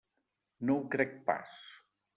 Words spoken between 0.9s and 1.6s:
crec pas.